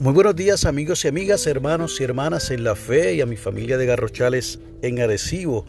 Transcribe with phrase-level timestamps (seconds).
[0.00, 3.36] Muy buenos días amigos y amigas, hermanos y hermanas en la fe y a mi
[3.36, 5.64] familia de Garrochales en Arecibo.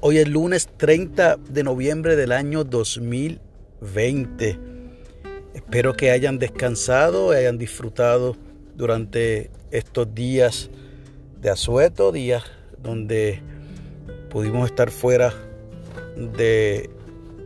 [0.00, 4.58] Hoy es lunes 30 de noviembre del año 2020.
[5.52, 8.38] Espero que hayan descansado, hayan disfrutado
[8.74, 10.70] durante estos días
[11.38, 12.42] de asueto, días
[12.82, 13.42] donde
[14.30, 15.34] pudimos estar fuera
[16.16, 16.88] de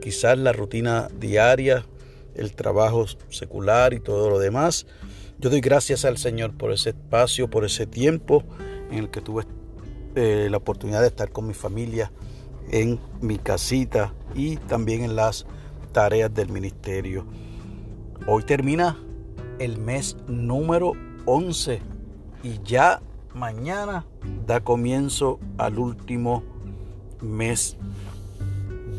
[0.00, 1.84] quizás la rutina diaria,
[2.36, 4.86] el trabajo secular y todo lo demás
[5.40, 8.44] yo doy gracias al Señor por ese espacio, por ese tiempo
[8.90, 9.44] en el que tuve
[10.14, 12.12] eh, la oportunidad de estar con mi familia
[12.70, 15.46] en mi casita y también en las
[15.92, 17.24] tareas del ministerio.
[18.26, 18.98] Hoy termina
[19.58, 20.92] el mes número
[21.24, 21.80] 11
[22.42, 23.00] y ya
[23.34, 24.04] mañana
[24.46, 26.42] da comienzo al último
[27.22, 27.78] mes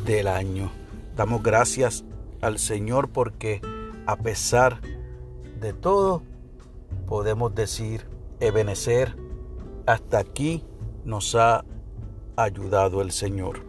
[0.08, 0.72] del año.
[1.16, 2.04] Damos gracias
[2.42, 3.62] al Señor porque
[4.08, 4.82] a pesar
[5.60, 6.24] de todo,
[7.12, 8.08] podemos decir,
[8.40, 9.18] Ebenecer,
[9.86, 10.64] hasta aquí
[11.04, 11.66] nos ha
[12.38, 13.66] ayudado el Señor.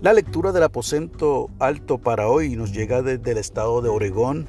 [0.00, 4.48] La lectura del aposento alto para hoy nos llega desde el estado de Oregón,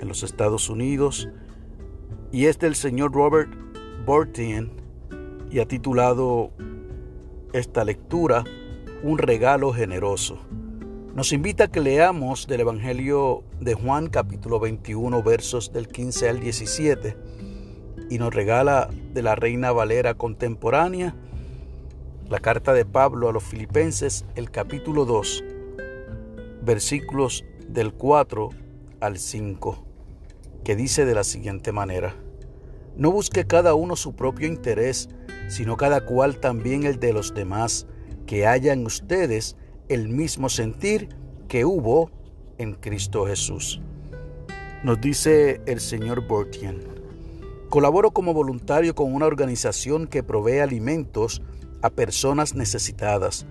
[0.00, 1.28] en los Estados Unidos,
[2.32, 3.50] y es del señor Robert
[4.06, 4.72] Bortien,
[5.50, 6.52] y ha titulado
[7.52, 8.42] esta lectura
[9.02, 10.38] Un regalo generoso.
[11.14, 16.40] Nos invita a que leamos del Evangelio de Juan capítulo 21 versos del 15 al
[16.40, 17.49] 17
[18.08, 21.14] y nos regala de la Reina Valera contemporánea
[22.30, 25.42] la carta de Pablo a los Filipenses, el capítulo 2,
[26.62, 28.50] versículos del 4
[29.00, 29.84] al 5,
[30.62, 32.14] que dice de la siguiente manera,
[32.96, 35.08] No busque cada uno su propio interés,
[35.48, 37.88] sino cada cual también el de los demás,
[38.26, 39.56] que haya en ustedes
[39.88, 41.08] el mismo sentir
[41.48, 42.12] que hubo
[42.58, 43.80] en Cristo Jesús.
[44.84, 46.99] Nos dice el señor Bortian.
[47.70, 51.40] Colaboro como voluntario con una organización que provee alimentos
[51.82, 53.46] a personas necesitadas.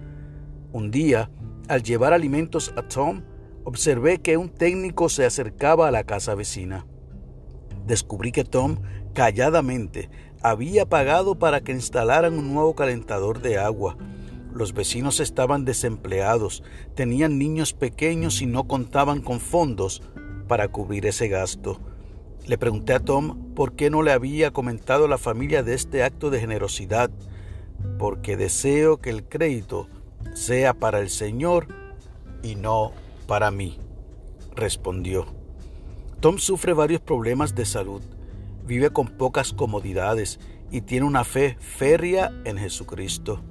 [0.73, 1.31] Un día,
[1.69, 3.23] al llevar alimentos a Tom,
[3.63, 6.85] observé que un técnico se acercaba a la casa vecina.
[7.87, 8.79] Descubrí que Tom,
[9.13, 10.09] calladamente,
[10.41, 13.95] había pagado para que instalaran un nuevo calentador de agua.
[14.51, 16.61] Los vecinos estaban desempleados,
[16.93, 20.01] tenían niños pequeños y no contaban con fondos
[20.49, 21.79] para cubrir ese gasto.
[22.49, 26.01] Le pregunté a Tom por qué no le había comentado a la familia de este
[26.01, 27.11] acto de generosidad,
[27.99, 29.87] porque deseo que el crédito
[30.33, 31.67] sea para el Señor
[32.41, 32.91] y no
[33.27, 33.77] para mí,
[34.55, 35.27] respondió.
[36.21, 38.01] Tom sufre varios problemas de salud,
[38.65, 40.39] vive con pocas comodidades
[40.71, 43.43] y tiene una fe férrea en Jesucristo.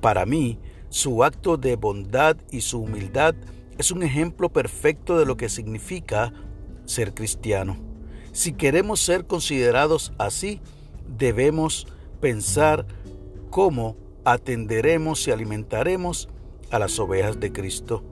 [0.00, 0.58] Para mí,
[0.88, 3.36] su acto de bondad y su humildad
[3.78, 6.32] es un ejemplo perfecto de lo que significa
[6.84, 7.93] ser cristiano.
[8.34, 10.60] Si queremos ser considerados así,
[11.06, 11.86] debemos
[12.20, 12.84] pensar
[13.48, 16.28] cómo atenderemos y alimentaremos
[16.72, 18.02] a las ovejas de Cristo.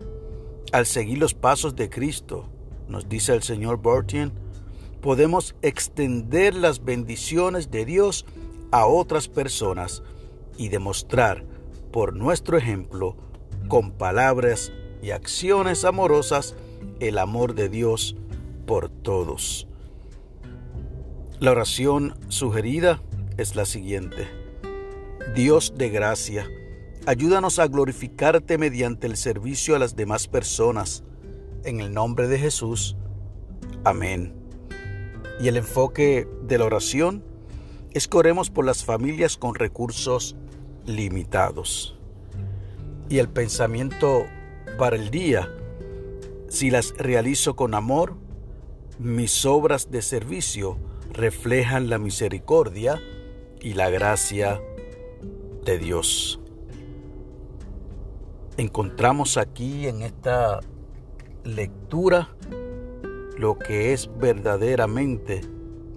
[0.71, 2.49] Al seguir los pasos de Cristo,
[2.87, 4.33] nos dice el Señor Bortien,
[5.01, 8.25] podemos extender las bendiciones de Dios
[8.71, 10.05] a otras personas
[10.57, 11.45] y demostrar
[11.91, 13.17] por nuestro ejemplo,
[13.67, 14.73] con palabras
[15.03, 16.55] y acciones amorosas,
[17.01, 18.15] el amor de Dios
[18.67, 19.67] por todos.
[21.43, 23.03] La oración sugerida
[23.37, 24.29] es la siguiente.
[25.35, 26.49] Dios de gracia,
[27.05, 31.03] ayúdanos a glorificarte mediante el servicio a las demás personas.
[31.65, 32.97] En el nombre de Jesús.
[33.83, 34.33] Amén.
[35.41, 37.25] Y el enfoque de la oración
[37.91, 40.37] es que oremos por las familias con recursos
[40.87, 41.99] limitados.
[43.09, 44.27] Y el pensamiento
[44.79, 45.53] para el día,
[46.49, 48.15] si las realizo con amor,
[49.01, 50.79] mis obras de servicio
[51.13, 53.01] reflejan la misericordia
[53.61, 54.61] y la gracia
[55.65, 56.41] de Dios.
[58.57, 60.61] Encontramos aquí en esta
[61.45, 62.29] lectura
[63.37, 65.41] lo que es verdaderamente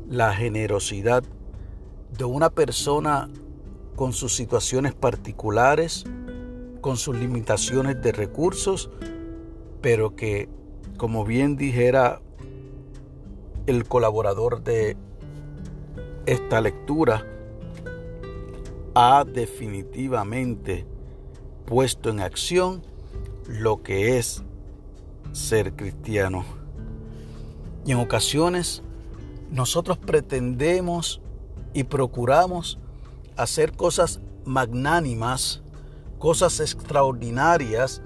[0.10, 1.24] la generosidad
[2.18, 3.30] de una persona
[3.96, 6.06] con sus situaciones particulares,
[6.82, 8.90] con sus limitaciones de recursos,
[9.82, 10.50] pero que,
[10.98, 12.22] como bien dijera
[13.68, 14.96] el colaborador de
[16.26, 17.26] esta lectura
[18.94, 20.86] ha definitivamente
[21.66, 22.84] puesto en acción
[23.48, 24.44] lo que es
[25.32, 26.46] ser cristiano.
[27.86, 28.84] Y en ocasiones
[29.52, 31.22] nosotros pretendemos
[31.74, 32.80] y procuramos
[33.36, 35.62] hacer cosas magnánimas,
[36.20, 38.02] cosas extraordinarias,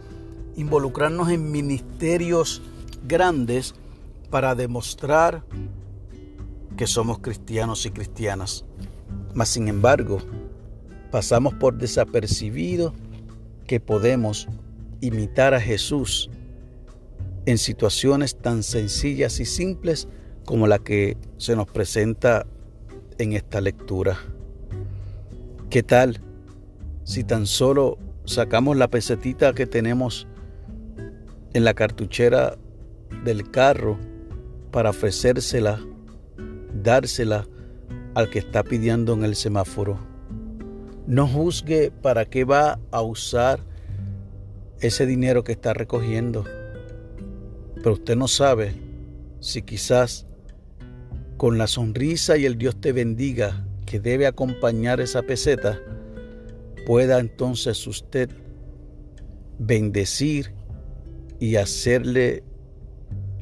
[0.56, 2.62] involucrarnos en ministerios
[3.08, 3.76] grandes
[4.30, 5.44] para demostrar
[6.78, 8.66] que somos cristianos y cristianas.
[9.34, 10.20] Mas sin embargo,
[11.12, 12.94] pasamos por desapercibido
[13.68, 14.48] que podemos
[15.02, 16.30] imitar a Jesús
[17.46, 20.08] en situaciones tan sencillas y simples
[20.46, 22.46] como la que se nos presenta
[23.18, 24.18] en esta lectura.
[25.70, 26.22] ¿Qué tal
[27.04, 30.28] si tan solo sacamos la pesetita que tenemos
[31.54, 32.58] en la cartuchera
[33.24, 33.98] del carro
[34.71, 35.80] para ofrecérsela,
[36.74, 37.48] dársela
[38.16, 40.00] al que está pidiendo en el semáforo?
[41.07, 43.60] No juzgue para qué va a usar
[44.80, 46.45] ese dinero que está recogiendo.
[47.75, 48.74] Pero usted no sabe
[49.39, 50.27] si quizás
[51.38, 55.80] con la sonrisa y el Dios te bendiga que debe acompañar esa peseta,
[56.86, 58.30] pueda entonces usted
[59.57, 60.54] bendecir
[61.39, 62.44] y hacerle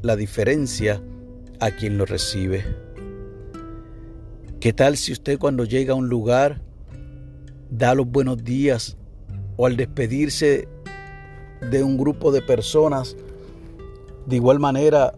[0.01, 1.01] la diferencia
[1.59, 2.65] a quien lo recibe.
[4.59, 6.61] ¿Qué tal si usted cuando llega a un lugar
[7.69, 8.97] da los buenos días
[9.55, 10.67] o al despedirse
[11.71, 13.15] de un grupo de personas,
[14.25, 15.15] de igual manera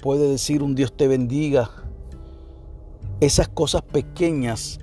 [0.00, 1.70] puede decir un Dios te bendiga
[3.20, 4.80] esas cosas pequeñas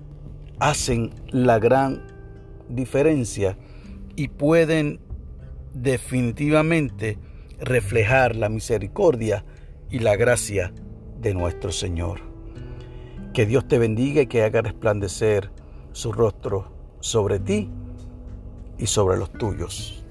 [0.60, 2.04] hacen la gran
[2.70, 3.58] diferencia
[4.16, 5.00] y pueden
[5.74, 7.18] definitivamente
[7.60, 9.44] reflejar la misericordia
[9.90, 10.74] y la gracia
[11.20, 12.22] de nuestro Señor.
[13.34, 15.52] Que Dios te bendiga y que haga resplandecer
[15.92, 17.70] su rostro sobre ti
[18.78, 20.07] y sobre los tuyos.